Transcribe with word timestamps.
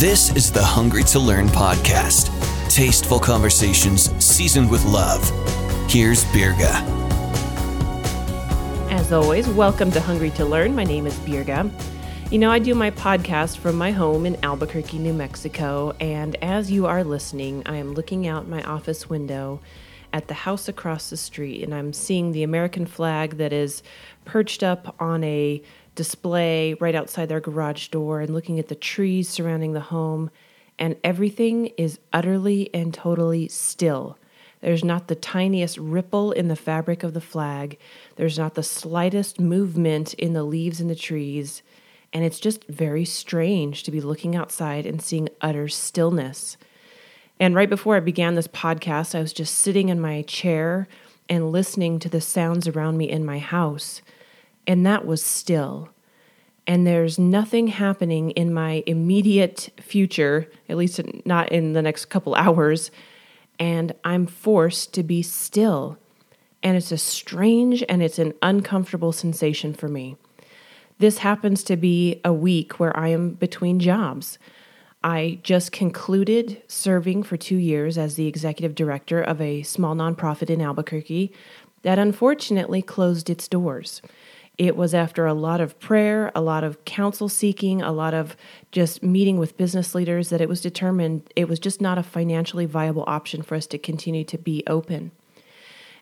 This 0.00 0.34
is 0.34 0.50
the 0.50 0.64
Hungry 0.64 1.04
to 1.04 1.18
Learn 1.18 1.48
podcast. 1.48 2.30
Tasteful 2.74 3.20
conversations 3.20 4.10
seasoned 4.24 4.70
with 4.70 4.82
love. 4.86 5.22
Here's 5.90 6.24
Birga. 6.24 6.72
As 8.90 9.12
always, 9.12 9.46
welcome 9.48 9.90
to 9.90 10.00
Hungry 10.00 10.30
to 10.30 10.46
Learn. 10.46 10.74
My 10.74 10.84
name 10.84 11.06
is 11.06 11.12
Birga. 11.16 11.70
You 12.32 12.38
know, 12.38 12.50
I 12.50 12.58
do 12.58 12.74
my 12.74 12.90
podcast 12.90 13.58
from 13.58 13.76
my 13.76 13.90
home 13.90 14.24
in 14.24 14.42
Albuquerque, 14.42 14.98
New 14.98 15.12
Mexico, 15.12 15.94
and 16.00 16.34
as 16.36 16.70
you 16.70 16.86
are 16.86 17.04
listening, 17.04 17.62
I 17.66 17.76
am 17.76 17.92
looking 17.92 18.26
out 18.26 18.48
my 18.48 18.62
office 18.62 19.10
window 19.10 19.60
at 20.14 20.28
the 20.28 20.34
house 20.34 20.66
across 20.66 21.10
the 21.10 21.18
street, 21.18 21.62
and 21.62 21.74
I'm 21.74 21.92
seeing 21.92 22.32
the 22.32 22.42
American 22.42 22.86
flag 22.86 23.36
that 23.36 23.52
is 23.52 23.82
perched 24.24 24.62
up 24.62 24.96
on 24.98 25.22
a 25.24 25.62
display 26.00 26.72
right 26.80 26.94
outside 26.94 27.28
their 27.28 27.40
garage 27.40 27.88
door 27.88 28.22
and 28.22 28.32
looking 28.32 28.58
at 28.58 28.68
the 28.68 28.74
trees 28.74 29.28
surrounding 29.28 29.74
the 29.74 29.80
home, 29.80 30.30
and 30.78 30.96
everything 31.04 31.66
is 31.76 31.98
utterly 32.10 32.70
and 32.72 32.94
totally 32.94 33.48
still. 33.48 34.16
There's 34.62 34.82
not 34.82 35.08
the 35.08 35.14
tiniest 35.14 35.76
ripple 35.76 36.32
in 36.32 36.48
the 36.48 36.56
fabric 36.56 37.02
of 37.02 37.12
the 37.12 37.20
flag. 37.20 37.76
There's 38.16 38.38
not 38.38 38.54
the 38.54 38.62
slightest 38.62 39.38
movement 39.38 40.14
in 40.14 40.32
the 40.32 40.42
leaves 40.42 40.80
in 40.80 40.88
the 40.88 40.94
trees. 40.94 41.62
And 42.14 42.24
it's 42.24 42.40
just 42.40 42.64
very 42.64 43.04
strange 43.04 43.82
to 43.82 43.90
be 43.90 44.00
looking 44.00 44.34
outside 44.34 44.86
and 44.86 45.02
seeing 45.02 45.28
utter 45.42 45.68
stillness. 45.68 46.56
And 47.38 47.54
right 47.54 47.68
before 47.68 47.96
I 47.96 48.00
began 48.00 48.36
this 48.36 48.48
podcast, 48.48 49.14
I 49.14 49.20
was 49.20 49.34
just 49.34 49.58
sitting 49.58 49.90
in 49.90 50.00
my 50.00 50.22
chair 50.22 50.88
and 51.28 51.52
listening 51.52 51.98
to 51.98 52.08
the 52.08 52.22
sounds 52.22 52.66
around 52.66 52.96
me 52.96 53.10
in 53.10 53.22
my 53.22 53.38
house. 53.38 54.00
And 54.70 54.86
that 54.86 55.04
was 55.04 55.20
still. 55.20 55.88
And 56.64 56.86
there's 56.86 57.18
nothing 57.18 57.66
happening 57.66 58.30
in 58.30 58.54
my 58.54 58.84
immediate 58.86 59.70
future, 59.80 60.48
at 60.68 60.76
least 60.76 61.00
not 61.26 61.50
in 61.50 61.72
the 61.72 61.82
next 61.82 62.04
couple 62.04 62.34
hours. 62.36 62.92
And 63.58 63.92
I'm 64.04 64.28
forced 64.28 64.94
to 64.94 65.02
be 65.02 65.22
still. 65.22 65.98
And 66.62 66.76
it's 66.76 66.92
a 66.92 66.98
strange 66.98 67.82
and 67.88 68.00
it's 68.00 68.20
an 68.20 68.32
uncomfortable 68.42 69.10
sensation 69.10 69.74
for 69.74 69.88
me. 69.88 70.14
This 71.00 71.18
happens 71.18 71.64
to 71.64 71.76
be 71.76 72.20
a 72.24 72.32
week 72.32 72.78
where 72.78 72.96
I 72.96 73.08
am 73.08 73.30
between 73.30 73.80
jobs. 73.80 74.38
I 75.02 75.40
just 75.42 75.72
concluded 75.72 76.62
serving 76.68 77.24
for 77.24 77.36
two 77.36 77.56
years 77.56 77.98
as 77.98 78.14
the 78.14 78.28
executive 78.28 78.76
director 78.76 79.20
of 79.20 79.40
a 79.40 79.64
small 79.64 79.96
nonprofit 79.96 80.48
in 80.48 80.60
Albuquerque 80.60 81.32
that 81.82 81.98
unfortunately 81.98 82.82
closed 82.82 83.28
its 83.28 83.48
doors. 83.48 84.00
It 84.58 84.76
was 84.76 84.94
after 84.94 85.26
a 85.26 85.32
lot 85.32 85.60
of 85.60 85.78
prayer, 85.80 86.30
a 86.34 86.40
lot 86.40 86.64
of 86.64 86.84
counsel 86.84 87.28
seeking, 87.28 87.80
a 87.80 87.92
lot 87.92 88.12
of 88.12 88.36
just 88.72 89.02
meeting 89.02 89.38
with 89.38 89.56
business 89.56 89.94
leaders 89.94 90.28
that 90.28 90.40
it 90.40 90.48
was 90.48 90.60
determined 90.60 91.32
it 91.34 91.48
was 91.48 91.58
just 91.58 91.80
not 91.80 91.96
a 91.96 92.02
financially 92.02 92.66
viable 92.66 93.04
option 93.06 93.42
for 93.42 93.54
us 93.54 93.66
to 93.68 93.78
continue 93.78 94.24
to 94.24 94.36
be 94.36 94.62
open. 94.66 95.12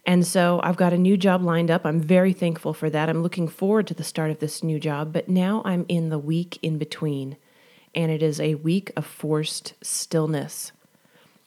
And 0.05 0.27
so 0.27 0.61
I've 0.63 0.77
got 0.77 0.93
a 0.93 0.99
new 0.99 1.17
job 1.17 1.43
lined 1.43 1.71
up. 1.71 1.85
I'm 1.85 2.01
very 2.01 2.33
thankful 2.33 2.73
for 2.73 2.89
that. 2.91 3.09
I'm 3.09 3.23
looking 3.23 3.47
forward 3.47 3.87
to 3.89 3.95
the 3.95 4.03
start 4.03 4.31
of 4.31 4.39
this 4.39 4.63
new 4.63 4.81
job, 4.81 5.13
but 5.13 5.29
now 5.29 5.63
I'm 5.65 5.85
in 5.89 6.09
the 6.09 6.19
week 6.19 6.59
in 6.63 6.79
between 6.79 7.37
and 7.95 8.11
it 8.11 8.23
is 8.23 8.41
a 8.41 8.55
week 8.57 8.93
of 8.97 9.05
forced 9.05 9.75
stillness. 9.83 10.73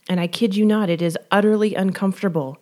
And 0.10 0.20
I 0.20 0.28
kid 0.28 0.56
you 0.56 0.66
not, 0.66 0.90
it 0.90 1.02
is 1.02 1.18
utterly 1.32 1.76
uncomfortable. 1.76 2.58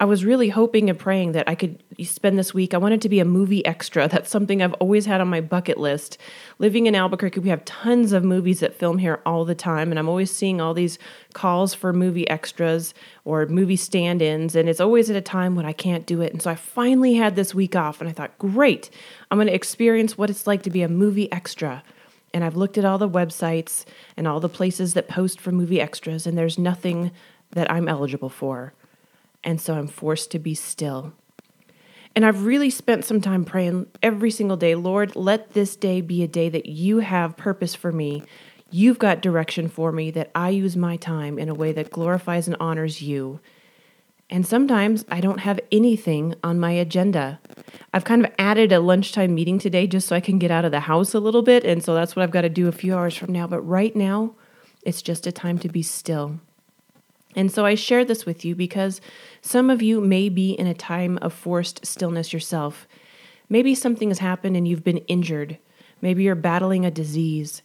I 0.00 0.06
was 0.06 0.24
really 0.24 0.48
hoping 0.48 0.88
and 0.88 0.98
praying 0.98 1.32
that 1.32 1.46
I 1.46 1.54
could 1.54 1.82
spend 2.02 2.38
this 2.38 2.54
week. 2.54 2.72
I 2.72 2.78
wanted 2.78 3.02
to 3.02 3.10
be 3.10 3.20
a 3.20 3.24
movie 3.26 3.64
extra. 3.66 4.08
That's 4.08 4.30
something 4.30 4.62
I've 4.62 4.72
always 4.74 5.04
had 5.04 5.20
on 5.20 5.28
my 5.28 5.42
bucket 5.42 5.76
list. 5.76 6.16
Living 6.58 6.86
in 6.86 6.94
Albuquerque, 6.94 7.40
we 7.40 7.50
have 7.50 7.62
tons 7.66 8.14
of 8.14 8.24
movies 8.24 8.60
that 8.60 8.74
film 8.74 8.96
here 8.96 9.20
all 9.26 9.44
the 9.44 9.54
time, 9.54 9.90
and 9.92 9.98
I'm 9.98 10.08
always 10.08 10.30
seeing 10.30 10.58
all 10.58 10.72
these 10.72 10.98
calls 11.34 11.74
for 11.74 11.92
movie 11.92 12.26
extras 12.30 12.94
or 13.26 13.44
movie 13.44 13.76
stand 13.76 14.22
ins, 14.22 14.56
and 14.56 14.70
it's 14.70 14.80
always 14.80 15.10
at 15.10 15.16
a 15.16 15.20
time 15.20 15.54
when 15.54 15.66
I 15.66 15.74
can't 15.74 16.06
do 16.06 16.22
it. 16.22 16.32
And 16.32 16.40
so 16.40 16.50
I 16.50 16.54
finally 16.54 17.12
had 17.12 17.36
this 17.36 17.54
week 17.54 17.76
off, 17.76 18.00
and 18.00 18.08
I 18.08 18.14
thought, 18.14 18.38
great, 18.38 18.88
I'm 19.30 19.36
going 19.36 19.48
to 19.48 19.54
experience 19.54 20.16
what 20.16 20.30
it's 20.30 20.46
like 20.46 20.62
to 20.62 20.70
be 20.70 20.80
a 20.80 20.88
movie 20.88 21.30
extra. 21.30 21.82
And 22.32 22.42
I've 22.42 22.56
looked 22.56 22.78
at 22.78 22.86
all 22.86 22.96
the 22.96 23.06
websites 23.06 23.84
and 24.16 24.26
all 24.26 24.40
the 24.40 24.48
places 24.48 24.94
that 24.94 25.08
post 25.08 25.38
for 25.38 25.52
movie 25.52 25.78
extras, 25.78 26.26
and 26.26 26.38
there's 26.38 26.56
nothing 26.56 27.10
that 27.50 27.70
I'm 27.70 27.86
eligible 27.86 28.30
for. 28.30 28.72
And 29.42 29.60
so 29.60 29.74
I'm 29.74 29.86
forced 29.86 30.30
to 30.32 30.38
be 30.38 30.54
still. 30.54 31.14
And 32.14 32.26
I've 32.26 32.44
really 32.44 32.70
spent 32.70 33.04
some 33.04 33.20
time 33.20 33.44
praying 33.44 33.86
every 34.02 34.30
single 34.30 34.56
day 34.56 34.74
Lord, 34.74 35.14
let 35.14 35.52
this 35.52 35.76
day 35.76 36.00
be 36.00 36.22
a 36.22 36.28
day 36.28 36.48
that 36.48 36.66
you 36.66 36.98
have 36.98 37.36
purpose 37.36 37.74
for 37.74 37.92
me. 37.92 38.22
You've 38.70 38.98
got 38.98 39.22
direction 39.22 39.68
for 39.68 39.90
me, 39.90 40.10
that 40.12 40.30
I 40.34 40.50
use 40.50 40.76
my 40.76 40.96
time 40.96 41.38
in 41.38 41.48
a 41.48 41.54
way 41.54 41.72
that 41.72 41.90
glorifies 41.90 42.46
and 42.46 42.56
honors 42.60 43.02
you. 43.02 43.40
And 44.28 44.46
sometimes 44.46 45.04
I 45.10 45.20
don't 45.20 45.40
have 45.40 45.58
anything 45.72 46.36
on 46.44 46.60
my 46.60 46.70
agenda. 46.70 47.40
I've 47.92 48.04
kind 48.04 48.24
of 48.24 48.32
added 48.38 48.70
a 48.70 48.78
lunchtime 48.78 49.34
meeting 49.34 49.58
today 49.58 49.88
just 49.88 50.06
so 50.06 50.14
I 50.14 50.20
can 50.20 50.38
get 50.38 50.52
out 50.52 50.64
of 50.64 50.70
the 50.70 50.80
house 50.80 51.14
a 51.14 51.20
little 51.20 51.42
bit. 51.42 51.64
And 51.64 51.82
so 51.82 51.94
that's 51.94 52.14
what 52.14 52.22
I've 52.22 52.30
got 52.30 52.42
to 52.42 52.48
do 52.48 52.68
a 52.68 52.72
few 52.72 52.94
hours 52.94 53.16
from 53.16 53.32
now. 53.32 53.48
But 53.48 53.62
right 53.62 53.94
now, 53.94 54.34
it's 54.82 55.02
just 55.02 55.26
a 55.26 55.32
time 55.32 55.58
to 55.58 55.68
be 55.68 55.82
still. 55.82 56.38
And 57.36 57.50
so 57.50 57.64
I 57.64 57.74
share 57.74 58.04
this 58.04 58.26
with 58.26 58.44
you 58.44 58.54
because 58.54 59.00
some 59.40 59.70
of 59.70 59.82
you 59.82 60.00
may 60.00 60.28
be 60.28 60.52
in 60.52 60.66
a 60.66 60.74
time 60.74 61.18
of 61.22 61.32
forced 61.32 61.86
stillness 61.86 62.32
yourself. 62.32 62.88
Maybe 63.48 63.74
something 63.74 64.08
has 64.08 64.18
happened 64.18 64.56
and 64.56 64.66
you've 64.66 64.84
been 64.84 64.98
injured. 64.98 65.58
Maybe 66.00 66.24
you're 66.24 66.34
battling 66.34 66.84
a 66.84 66.90
disease. 66.90 67.62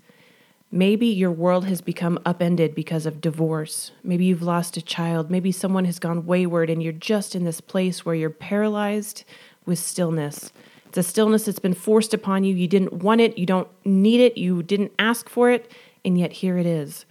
Maybe 0.71 1.07
your 1.07 1.31
world 1.31 1.65
has 1.65 1.81
become 1.81 2.19
upended 2.25 2.75
because 2.75 3.05
of 3.05 3.21
divorce. 3.21 3.91
Maybe 4.03 4.25
you've 4.25 4.41
lost 4.41 4.77
a 4.77 4.81
child. 4.81 5.31
Maybe 5.31 5.51
someone 5.51 5.85
has 5.85 5.99
gone 5.99 6.25
wayward 6.25 6.69
and 6.69 6.83
you're 6.83 6.91
just 6.91 7.35
in 7.35 7.45
this 7.45 7.61
place 7.61 8.05
where 8.05 8.15
you're 8.15 8.29
paralyzed 8.29 9.23
with 9.65 9.79
stillness. 9.79 10.51
It's 10.87 10.97
a 10.97 11.03
stillness 11.03 11.45
that's 11.45 11.59
been 11.59 11.73
forced 11.73 12.13
upon 12.13 12.43
you. 12.43 12.55
You 12.55 12.67
didn't 12.67 12.93
want 12.93 13.21
it, 13.21 13.37
you 13.37 13.45
don't 13.45 13.67
need 13.83 14.21
it, 14.21 14.37
you 14.37 14.63
didn't 14.63 14.93
ask 14.97 15.29
for 15.29 15.51
it, 15.51 15.71
and 16.03 16.17
yet 16.17 16.31
here 16.31 16.57
it 16.57 16.65
is. 16.65 17.05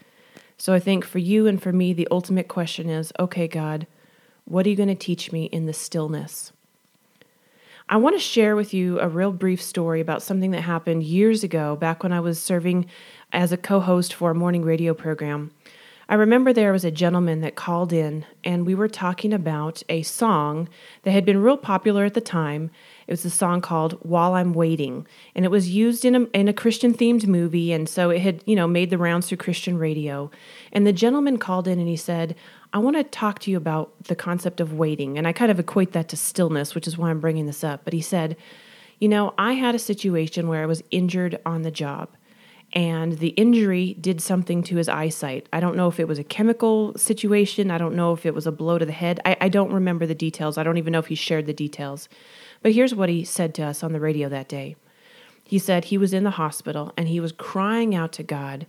So 0.59 0.72
I 0.72 0.78
think 0.78 1.04
for 1.04 1.19
you 1.19 1.47
and 1.47 1.62
for 1.62 1.72
me, 1.72 1.92
the 1.92 2.09
ultimate 2.10 2.48
question 2.48 2.88
is 2.88 3.12
okay, 3.19 3.48
God, 3.48 3.87
what 4.44 4.66
are 4.66 4.69
you 4.69 4.76
going 4.76 4.88
to 4.88 4.94
teach 4.94 5.32
me 5.32 5.44
in 5.47 5.66
the 5.66 5.72
stillness? 5.72 6.53
I 7.88 7.98
want 7.98 8.16
to 8.16 8.20
share 8.20 8.56
with 8.56 8.72
you 8.72 8.98
a 8.98 9.09
real 9.09 9.31
brief 9.31 9.60
story 9.60 10.00
about 10.00 10.22
something 10.22 10.53
that 10.53 10.62
happened 10.62 11.03
years 11.03 11.44
ago, 11.44 11.76
back 11.76 12.03
when 12.03 12.12
I 12.12 12.20
was 12.20 12.42
serving 12.42 12.87
as 13.32 13.53
a 13.53 13.59
co 13.59 13.81
host 13.81 14.15
for 14.15 14.31
a 14.31 14.34
morning 14.34 14.62
radio 14.62 14.94
program. 14.94 15.50
I 16.09 16.15
remember 16.15 16.53
there 16.53 16.72
was 16.72 16.84
a 16.84 16.91
gentleman 16.91 17.41
that 17.41 17.56
called 17.56 17.92
in, 17.92 18.25
and 18.42 18.66
we 18.66 18.75
were 18.75 18.88
talking 18.88 19.32
about 19.32 19.82
a 19.88 20.03
song 20.03 20.69
that 21.03 21.12
had 21.12 21.25
been 21.25 21.42
real 21.42 21.56
popular 21.56 22.04
at 22.04 22.15
the 22.15 22.21
time. 22.21 22.71
It 23.06 23.12
was 23.12 23.25
a 23.25 23.31
song 23.31 23.60
called 23.60 23.98
While 24.03 24.34
I'm 24.34 24.54
Waiting, 24.54 25.06
and 25.34 25.44
it 25.44 25.50
was 25.50 25.70
used 25.70 26.04
in 26.04 26.15
a, 26.15 26.20
in 26.26 26.48
a 26.48 26.53
Christian 26.53 26.94
themed 26.94 27.26
movie, 27.26 27.72
and 27.72 27.88
so 27.88 28.10
it 28.10 28.20
had, 28.20 28.42
you 28.47 28.56
know, 28.56 28.66
made 28.66 28.91
the 28.91 28.98
rounds 28.98 29.28
through 29.28 29.38
Christian 29.38 29.78
radio. 29.78 30.31
And 30.72 30.87
the 30.87 30.92
gentleman 30.92 31.38
called 31.38 31.69
in 31.69 31.78
and 31.78 31.88
he 31.88 31.97
said, 31.97 32.34
I 32.72 32.78
want 32.78 32.97
to 32.97 33.04
talk 33.04 33.38
to 33.41 33.50
you 33.50 33.56
about 33.56 33.92
the 34.04 34.16
concept 34.16 34.60
of 34.60 34.72
waiting. 34.72 35.16
And 35.16 35.28
I 35.28 35.32
kind 35.32 35.50
of 35.50 35.60
equate 35.60 35.92
that 35.92 36.09
to 36.09 36.16
stillness, 36.16 36.75
which 36.75 36.87
is 36.87 36.98
why 36.98 37.10
I'm 37.10 37.20
bringing 37.20 37.47
this 37.47 37.62
up. 37.62 37.84
But 37.84 37.92
he 37.92 38.00
said, 38.00 38.37
You 38.98 39.09
know, 39.09 39.34
I 39.38 39.53
had 39.53 39.75
a 39.75 39.78
situation 39.78 40.48
where 40.48 40.62
I 40.62 40.66
was 40.66 40.82
injured 40.91 41.38
on 41.47 41.62
the 41.62 41.71
job 41.71 42.09
and 42.75 43.19
the 43.19 43.28
injury 43.28 43.94
did 44.00 44.21
something 44.21 44.62
to 44.65 44.76
his 44.76 44.88
eyesight. 44.88 45.48
I 45.53 45.60
don't 45.60 45.76
know 45.76 45.86
if 45.86 46.00
it 46.00 46.09
was 46.09 46.19
a 46.19 46.25
chemical 46.25 46.92
situation. 46.98 47.71
I 47.71 47.78
don't 47.78 47.94
know 47.94 48.12
if 48.12 48.26
it 48.26 48.34
was 48.34 48.48
a 48.48 48.53
blow 48.53 48.78
to 48.78 48.84
the 48.84 48.92
head. 48.92 49.21
I, 49.25 49.36
I, 49.42 49.48
don't 49.48 49.72
remember 49.72 50.06
the 50.06 50.15
details. 50.15 50.59
I 50.59 50.65
don't 50.65 50.76
even 50.76 50.92
know 50.92 50.98
if 50.98 51.06
he 51.06 51.15
shared 51.15 51.47
the 51.47 51.53
details. 51.53 52.09
But 52.65 52.73
here's 52.73 52.95
what 52.95 53.11
he 53.11 53.25
said 53.25 53.55
to 53.57 53.63
us 53.63 53.83
on 53.85 53.93
the 53.93 54.01
radio 54.01 54.31
that 54.31 54.49
day 54.49 54.75
He 55.45 55.59
said 55.59 55.85
he 55.85 55.99
was 55.99 56.15
in 56.15 56.25
the 56.25 56.31
hospital 56.31 56.95
and 56.97 57.07
he 57.07 57.21
was 57.21 57.31
crying 57.31 57.95
out 57.95 58.11
to 58.15 58.23
God 58.23 58.67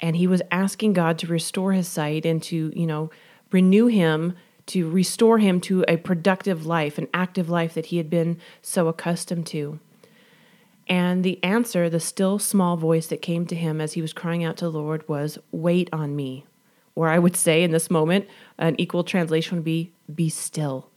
and 0.00 0.16
he 0.16 0.26
was 0.26 0.42
asking 0.50 0.94
God 0.94 1.16
to 1.20 1.28
restore 1.28 1.72
his 1.72 1.86
sight 1.86 2.26
and 2.26 2.42
to, 2.42 2.72
you 2.74 2.86
know, 2.88 3.10
renew 3.52 3.86
him, 3.86 4.34
to 4.66 4.90
restore 4.90 5.38
him 5.38 5.60
to 5.60 5.84
a 5.86 5.96
productive 5.96 6.66
life, 6.66 6.98
an 6.98 7.06
active 7.14 7.48
life 7.48 7.72
that 7.74 7.86
he 7.86 7.98
had 7.98 8.10
been 8.10 8.36
so 8.60 8.88
accustomed 8.88 9.46
to. 9.46 9.78
And 10.88 11.22
the 11.22 11.42
answer, 11.44 11.88
the 11.88 12.00
still 12.00 12.40
small 12.40 12.76
voice 12.76 13.06
that 13.06 13.22
came 13.22 13.46
to 13.46 13.54
him 13.54 13.80
as 13.80 13.92
he 13.92 14.02
was 14.02 14.12
crying 14.12 14.42
out 14.42 14.56
to 14.56 14.64
the 14.64 14.72
Lord, 14.72 15.08
was, 15.08 15.38
Wait 15.52 15.88
on 15.92 16.16
me. 16.16 16.46
Or 16.96 17.08
I 17.08 17.20
would 17.20 17.36
say 17.36 17.62
in 17.62 17.70
this 17.70 17.92
moment, 17.92 18.26
an 18.58 18.74
equal 18.76 19.04
translation 19.04 19.58
would 19.58 19.64
be, 19.64 19.92
Be 20.12 20.28
still. 20.28 20.90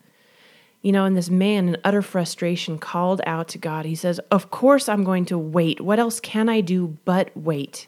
You 0.87 0.93
know, 0.93 1.03
and 1.03 1.17
this 1.17 1.29
man 1.29 1.67
in 1.67 1.77
utter 1.83 2.01
frustration 2.01 2.79
called 2.79 3.19
out 3.25 3.49
to 3.49 3.57
God. 3.57 3.83
He 3.83 3.93
says, 3.93 4.21
Of 4.31 4.51
course 4.51 4.87
I'm 4.87 5.03
going 5.03 5.25
to 5.25 5.37
wait. 5.37 5.81
What 5.81 5.99
else 5.99 6.21
can 6.21 6.47
I 6.47 6.61
do 6.61 6.97
but 7.03 7.29
wait? 7.35 7.87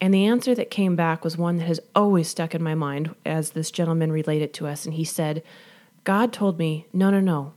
And 0.00 0.14
the 0.14 0.24
answer 0.24 0.54
that 0.54 0.70
came 0.70 0.94
back 0.94 1.24
was 1.24 1.36
one 1.36 1.56
that 1.56 1.66
has 1.66 1.80
always 1.92 2.28
stuck 2.28 2.54
in 2.54 2.62
my 2.62 2.76
mind 2.76 3.12
as 3.26 3.50
this 3.50 3.72
gentleman 3.72 4.12
related 4.12 4.54
to 4.54 4.68
us. 4.68 4.84
And 4.84 4.94
he 4.94 5.02
said, 5.02 5.42
God 6.04 6.32
told 6.32 6.60
me, 6.60 6.86
No, 6.92 7.10
no, 7.10 7.18
no. 7.18 7.54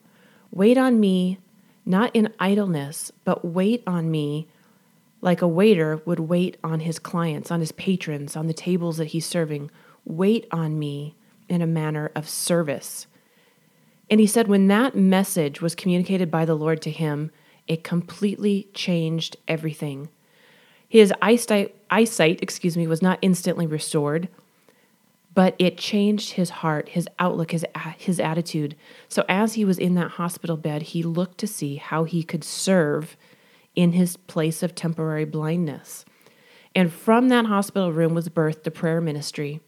Wait 0.50 0.80
on 0.80 1.00
me 1.00 1.38
not 1.86 2.10
in 2.16 2.34
idleness, 2.40 3.12
but 3.24 3.46
wait 3.46 3.84
on 3.86 4.10
me 4.10 4.48
like 5.22 5.44
a 5.44 5.48
waiter 5.48 6.02
would 6.06 6.22
wait 6.22 6.58
on 6.64 6.80
his 6.80 6.98
clients, 6.98 7.52
on 7.52 7.60
his 7.60 7.72
patrons, 7.74 8.36
on 8.36 8.48
the 8.48 8.54
tables 8.54 8.98
that 8.98 9.10
he's 9.10 9.28
serving. 9.28 9.70
Wait 10.06 10.48
on 10.50 10.80
me 10.80 11.16
in 11.48 11.62
a 11.62 11.68
manner 11.68 12.10
of 12.16 12.28
service. 12.28 13.06
And 14.14 14.20
he 14.20 14.28
said 14.28 14.48
when 14.48 14.68
that 14.68 14.94
message 14.94 15.60
was 15.60 15.74
communicated 15.74 16.30
by 16.30 16.46
the 16.46 16.54
Lord 16.54 16.84
to 16.84 16.92
him, 16.92 17.32
it 17.68 17.84
completely 17.84 18.68
changed 18.76 19.38
everything. 19.48 20.08
His 20.88 21.12
eyesight, 21.20 21.74
eyesight, 21.90 22.44
excuse 22.44 22.78
me, 22.78 22.86
was 22.86 23.02
not 23.02 23.18
instantly 23.24 23.66
restored, 23.66 24.28
but 25.34 25.56
it 25.58 25.80
changed 25.80 26.34
his 26.34 26.52
heart, 26.52 26.90
his 26.90 27.08
outlook, 27.18 27.50
his 27.50 27.66
his 27.98 28.20
attitude. 28.20 28.76
So 29.10 29.26
as 29.28 29.56
he 29.56 29.66
was 29.66 29.80
in 29.80 29.96
that 29.96 30.12
hospital 30.12 30.58
bed, 30.58 30.84
he 30.84 31.02
looked 31.02 31.40
to 31.40 31.48
see 31.48 31.78
how 31.78 32.04
he 32.04 32.22
could 32.22 32.44
serve 32.44 33.18
in 33.74 33.94
his 33.94 34.16
place 34.16 34.62
of 34.62 34.76
temporary 34.76 35.26
blindness. 35.26 36.06
And 36.76 36.94
from 36.94 37.30
that 37.30 37.48
hospital 37.48 37.92
room 37.92 38.14
was 38.14 38.30
birthed 38.30 38.62
the 38.62 38.70
prayer 38.70 39.02
ministry. 39.02 39.60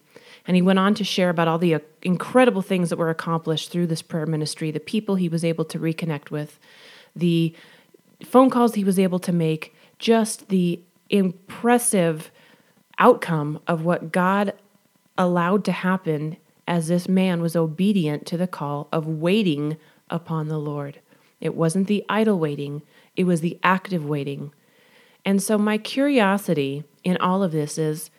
And 0.47 0.55
he 0.55 0.61
went 0.61 0.79
on 0.79 0.93
to 0.95 1.03
share 1.03 1.29
about 1.29 1.47
all 1.47 1.57
the 1.57 1.75
uh, 1.75 1.79
incredible 2.01 2.61
things 2.61 2.89
that 2.89 2.97
were 2.97 3.09
accomplished 3.09 3.71
through 3.71 3.87
this 3.87 4.01
prayer 4.01 4.25
ministry, 4.25 4.71
the 4.71 4.79
people 4.79 5.15
he 5.15 5.29
was 5.29 5.43
able 5.43 5.65
to 5.65 5.79
reconnect 5.79 6.31
with, 6.31 6.59
the 7.15 7.55
phone 8.23 8.49
calls 8.49 8.75
he 8.75 8.83
was 8.83 8.99
able 8.99 9.19
to 9.19 9.31
make, 9.31 9.75
just 9.99 10.49
the 10.49 10.79
impressive 11.09 12.31
outcome 12.97 13.59
of 13.67 13.83
what 13.83 14.11
God 14.11 14.53
allowed 15.17 15.63
to 15.65 15.71
happen 15.71 16.37
as 16.67 16.87
this 16.87 17.07
man 17.07 17.41
was 17.41 17.55
obedient 17.55 18.25
to 18.27 18.37
the 18.37 18.47
call 18.47 18.87
of 18.91 19.07
waiting 19.07 19.77
upon 20.09 20.47
the 20.47 20.57
Lord. 20.57 20.99
It 21.39 21.55
wasn't 21.55 21.87
the 21.87 22.03
idle 22.09 22.39
waiting, 22.39 22.81
it 23.15 23.25
was 23.25 23.41
the 23.41 23.59
active 23.63 24.05
waiting. 24.05 24.51
And 25.23 25.41
so, 25.41 25.57
my 25.57 25.77
curiosity 25.77 26.83
in 27.03 27.17
all 27.17 27.43
of 27.43 27.51
this 27.51 27.77
is 27.77 28.09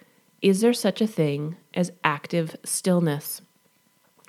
is 0.43 0.61
there 0.61 0.73
such 0.73 1.01
a 1.01 1.07
thing 1.07 1.57
as 1.77 1.93
active 2.03 2.57
stillness? 2.65 3.43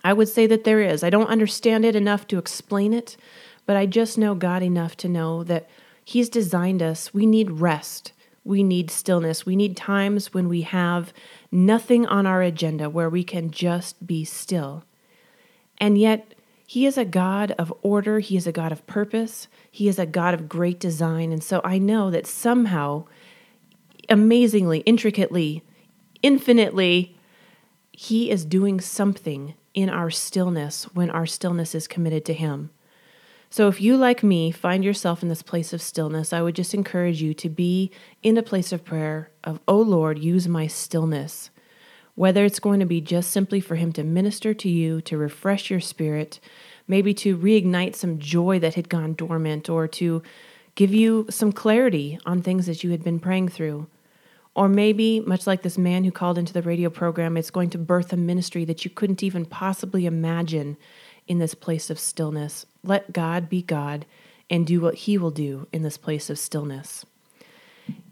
I 0.03 0.13
would 0.13 0.29
say 0.29 0.45
that 0.47 0.63
there 0.63 0.81
is. 0.81 1.03
I 1.03 1.09
don't 1.09 1.27
understand 1.27 1.83
it 1.83 1.95
enough 1.95 2.27
to 2.27 2.37
explain 2.37 2.93
it, 2.93 3.17
but 3.65 3.75
I 3.75 3.85
just 3.85 4.17
know 4.17 4.35
God 4.35 4.61
enough 4.61 4.95
to 4.97 5.09
know 5.09 5.43
that 5.43 5.67
He's 6.05 6.29
designed 6.29 6.81
us. 6.81 7.13
We 7.13 7.25
need 7.25 7.51
rest. 7.51 8.13
We 8.45 8.63
need 8.63 8.89
stillness. 8.89 9.45
We 9.45 9.57
need 9.57 9.75
times 9.75 10.33
when 10.33 10.47
we 10.47 10.61
have 10.61 11.11
nothing 11.51 12.05
on 12.05 12.25
our 12.25 12.41
agenda 12.41 12.89
where 12.89 13.09
we 13.09 13.25
can 13.25 13.51
just 13.51 14.07
be 14.07 14.23
still. 14.23 14.85
And 15.79 15.97
yet, 15.97 16.33
He 16.65 16.85
is 16.85 16.97
a 16.97 17.03
God 17.03 17.51
of 17.57 17.73
order. 17.81 18.19
He 18.19 18.37
is 18.37 18.47
a 18.47 18.53
God 18.53 18.71
of 18.71 18.87
purpose. 18.87 19.49
He 19.69 19.89
is 19.89 19.99
a 19.99 20.05
God 20.05 20.33
of 20.33 20.47
great 20.47 20.79
design. 20.79 21.33
And 21.33 21.43
so 21.43 21.59
I 21.65 21.77
know 21.77 22.09
that 22.11 22.25
somehow, 22.25 23.03
amazingly, 24.07 24.79
intricately, 24.79 25.61
infinitely, 26.21 27.16
He 27.99 28.29
is 28.29 28.45
doing 28.45 28.79
something 28.79 29.55
in 29.73 29.89
our 29.89 30.11
stillness 30.11 30.83
when 30.93 31.09
our 31.09 31.25
stillness 31.25 31.73
is 31.73 31.87
committed 31.87 32.25
to 32.25 32.33
Him. 32.33 32.69
So, 33.49 33.69
if 33.69 33.81
you, 33.81 33.97
like 33.97 34.21
me, 34.21 34.51
find 34.51 34.85
yourself 34.85 35.23
in 35.23 35.29
this 35.29 35.41
place 35.41 35.73
of 35.73 35.81
stillness, 35.81 36.31
I 36.31 36.43
would 36.43 36.53
just 36.53 36.75
encourage 36.75 37.23
you 37.23 37.33
to 37.33 37.49
be 37.49 37.89
in 38.21 38.37
a 38.37 38.43
place 38.43 38.71
of 38.71 38.85
prayer 38.85 39.31
of, 39.43 39.59
Oh 39.67 39.81
Lord, 39.81 40.19
use 40.19 40.47
my 40.47 40.67
stillness. 40.67 41.49
Whether 42.13 42.45
it's 42.45 42.59
going 42.59 42.79
to 42.81 42.85
be 42.85 43.01
just 43.01 43.31
simply 43.31 43.59
for 43.59 43.77
Him 43.77 43.91
to 43.93 44.03
minister 44.03 44.53
to 44.53 44.69
you, 44.69 45.01
to 45.01 45.17
refresh 45.17 45.71
your 45.71 45.79
spirit, 45.79 46.39
maybe 46.87 47.15
to 47.15 47.35
reignite 47.35 47.95
some 47.95 48.19
joy 48.19 48.59
that 48.59 48.75
had 48.75 48.89
gone 48.89 49.15
dormant, 49.15 49.71
or 49.71 49.87
to 49.87 50.21
give 50.75 50.93
you 50.93 51.25
some 51.31 51.51
clarity 51.51 52.19
on 52.27 52.43
things 52.43 52.67
that 52.67 52.83
you 52.83 52.91
had 52.91 53.03
been 53.03 53.19
praying 53.19 53.49
through. 53.49 53.87
Or 54.57 54.67
maybe, 54.67 55.19
much 55.19 55.45
like 55.45 55.61
this 55.61 55.77
man 55.77 56.03
who 56.03 56.11
called 56.11 56.39
into 56.39 56.51
the 56.51 56.63
radio 56.63 56.89
program, 56.89 57.37
it's 57.37 57.51
going 57.51 57.69
to 57.69 57.77
birth 57.77 58.11
a 58.11 58.17
ministry 58.17 58.65
that 58.65 58.83
you 58.83 58.89
couldn't 58.89 59.21
even 59.21 59.45
possibly 59.45 60.07
imagine 60.07 60.77
in 61.27 61.37
this 61.37 61.53
place 61.53 61.91
of 61.91 61.99
stillness. 61.99 62.65
Let 62.83 63.13
God 63.13 63.49
be 63.49 63.61
God 63.61 64.07
and 64.49 64.65
do 64.65 64.81
what 64.81 64.95
He 64.95 65.15
will 65.15 65.29
do 65.29 65.67
in 65.71 65.83
this 65.83 65.95
place 65.95 66.31
of 66.31 66.39
stillness. 66.39 67.05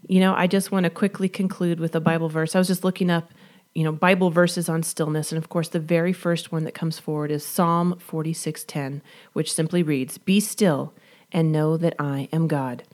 You 0.06 0.20
know, 0.20 0.34
I 0.36 0.46
just 0.46 0.70
want 0.70 0.84
to 0.84 0.90
quickly 0.90 1.28
conclude 1.28 1.80
with 1.80 1.96
a 1.96 2.00
Bible 2.00 2.28
verse. 2.28 2.54
I 2.54 2.58
was 2.58 2.68
just 2.68 2.84
looking 2.84 3.10
up, 3.10 3.32
you 3.74 3.82
know, 3.82 3.90
Bible 3.90 4.30
verses 4.30 4.68
on 4.68 4.84
stillness, 4.84 5.32
and 5.32 5.42
of 5.42 5.48
course, 5.48 5.70
the 5.70 5.80
very 5.80 6.12
first 6.12 6.52
one 6.52 6.62
that 6.62 6.74
comes 6.74 6.96
forward 6.96 7.32
is 7.32 7.44
Psalm 7.44 7.98
46:10, 7.98 9.02
which 9.32 9.52
simply 9.52 9.82
reads, 9.82 10.16
"Be 10.16 10.38
still 10.38 10.92
and 11.32 11.50
know 11.50 11.76
that 11.76 11.96
I 11.98 12.28
am 12.32 12.46
God." 12.46 12.84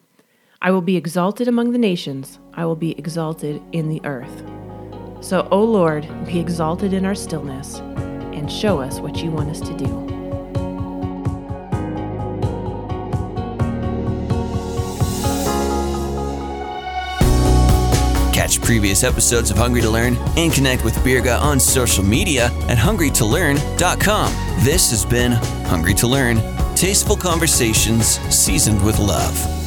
I 0.64 0.70
will 0.70 0.80
be 0.80 0.96
exalted 0.96 1.48
among 1.48 1.72
the 1.72 1.78
nations, 1.78 2.38
I 2.54 2.66
will 2.66 2.76
be 2.76 2.96
exalted 2.96 3.60
in 3.72 3.88
the 3.88 4.00
earth. 4.04 4.44
So, 5.20 5.48
O 5.50 5.60
Lord, 5.60 6.06
be 6.24 6.38
exalted 6.38 6.92
in 6.92 7.04
our 7.04 7.16
stillness 7.16 7.80
and 8.32 8.50
show 8.50 8.80
us 8.80 9.00
what 9.00 9.16
you 9.16 9.32
want 9.32 9.50
us 9.50 9.60
to 9.60 9.76
do. 9.76 9.86
Catch 18.32 18.62
previous 18.62 19.02
episodes 19.02 19.50
of 19.50 19.56
Hungry 19.56 19.80
to 19.80 19.90
Learn 19.90 20.16
and 20.36 20.52
connect 20.52 20.84
with 20.84 20.94
Birga 20.98 21.40
on 21.40 21.58
social 21.58 22.04
media 22.04 22.46
at 22.68 22.78
hungrytolearn.com. 22.78 24.32
This 24.64 24.90
has 24.90 25.04
been 25.04 25.32
Hungry 25.66 25.94
to 25.94 26.06
Learn 26.06 26.36
Tasteful 26.76 27.16
Conversations 27.16 28.20
Seasoned 28.32 28.84
with 28.84 29.00
Love. 29.00 29.61